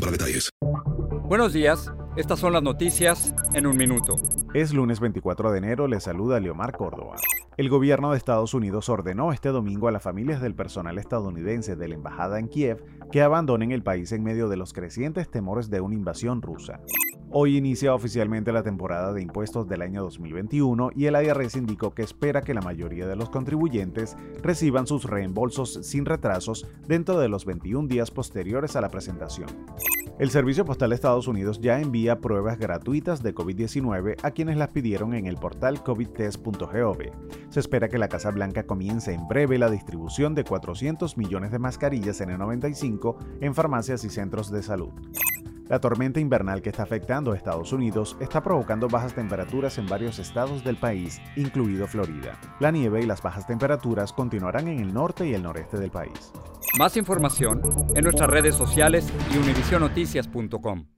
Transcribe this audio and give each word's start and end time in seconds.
para 0.00 0.12
detalles. 0.12 0.50
Buenos 1.24 1.52
días, 1.52 1.92
estas 2.16 2.38
son 2.38 2.52
las 2.52 2.62
noticias 2.62 3.34
en 3.54 3.66
un 3.66 3.76
minuto. 3.76 4.16
Es 4.54 4.72
lunes 4.72 5.00
24 5.00 5.50
de 5.50 5.58
enero, 5.58 5.88
le 5.88 6.00
saluda 6.00 6.40
Leomar 6.40 6.72
Córdoba. 6.72 7.16
El 7.56 7.68
gobierno 7.68 8.12
de 8.12 8.18
Estados 8.18 8.54
Unidos 8.54 8.88
ordenó 8.88 9.32
este 9.32 9.48
domingo 9.48 9.88
a 9.88 9.92
las 9.92 10.02
familias 10.02 10.40
del 10.40 10.54
personal 10.54 10.96
estadounidense 10.96 11.74
de 11.74 11.88
la 11.88 11.96
embajada 11.96 12.38
en 12.38 12.48
Kiev 12.48 12.84
que 13.10 13.20
abandonen 13.20 13.72
el 13.72 13.82
país 13.82 14.12
en 14.12 14.22
medio 14.22 14.48
de 14.48 14.56
los 14.56 14.72
crecientes 14.72 15.28
temores 15.28 15.68
de 15.68 15.80
una 15.80 15.96
invasión 15.96 16.40
rusa. 16.40 16.80
Hoy 17.30 17.58
inicia 17.58 17.94
oficialmente 17.94 18.52
la 18.52 18.62
temporada 18.62 19.12
de 19.12 19.20
impuestos 19.20 19.68
del 19.68 19.82
año 19.82 20.02
2021 20.02 20.92
y 20.96 21.04
el 21.04 21.22
IRS 21.22 21.56
indicó 21.56 21.90
que 21.90 22.00
espera 22.00 22.40
que 22.40 22.54
la 22.54 22.62
mayoría 22.62 23.06
de 23.06 23.16
los 23.16 23.28
contribuyentes 23.28 24.16
reciban 24.42 24.86
sus 24.86 25.04
reembolsos 25.04 25.78
sin 25.82 26.06
retrasos 26.06 26.66
dentro 26.86 27.18
de 27.20 27.28
los 27.28 27.44
21 27.44 27.86
días 27.86 28.10
posteriores 28.10 28.76
a 28.76 28.80
la 28.80 28.88
presentación. 28.88 29.48
El 30.18 30.30
Servicio 30.30 30.64
Postal 30.64 30.88
de 30.88 30.96
Estados 30.96 31.28
Unidos 31.28 31.60
ya 31.60 31.80
envía 31.80 32.18
pruebas 32.18 32.58
gratuitas 32.58 33.22
de 33.22 33.34
COVID-19 33.34 34.16
a 34.22 34.30
quienes 34.30 34.56
las 34.56 34.70
pidieron 34.70 35.12
en 35.12 35.26
el 35.26 35.36
portal 35.36 35.82
covidtest.gov. 35.82 36.98
Se 37.50 37.60
espera 37.60 37.90
que 37.90 37.98
la 37.98 38.08
Casa 38.08 38.30
Blanca 38.30 38.64
comience 38.64 39.12
en 39.12 39.28
breve 39.28 39.58
la 39.58 39.70
distribución 39.70 40.34
de 40.34 40.44
400 40.44 41.18
millones 41.18 41.52
de 41.52 41.58
mascarillas 41.58 42.22
N95 42.22 43.16
en 43.42 43.54
farmacias 43.54 44.02
y 44.04 44.08
centros 44.08 44.50
de 44.50 44.62
salud. 44.62 44.90
La 45.68 45.80
tormenta 45.80 46.18
invernal 46.18 46.62
que 46.62 46.70
está 46.70 46.82
afectando 46.82 47.32
a 47.32 47.36
Estados 47.36 47.72
Unidos 47.72 48.16
está 48.20 48.42
provocando 48.42 48.88
bajas 48.88 49.14
temperaturas 49.14 49.76
en 49.76 49.86
varios 49.86 50.18
estados 50.18 50.64
del 50.64 50.76
país, 50.76 51.20
incluido 51.36 51.86
Florida. 51.86 52.38
La 52.58 52.70
nieve 52.70 53.02
y 53.02 53.06
las 53.06 53.22
bajas 53.22 53.46
temperaturas 53.46 54.12
continuarán 54.14 54.68
en 54.68 54.80
el 54.80 54.94
norte 54.94 55.26
y 55.28 55.34
el 55.34 55.42
noreste 55.42 55.78
del 55.78 55.90
país. 55.90 56.32
Más 56.78 56.96
información 56.96 57.60
en 57.94 58.04
nuestras 58.04 58.30
redes 58.30 58.54
sociales 58.54 59.12
y 59.32 59.36
univisionoticias.com. 59.36 60.97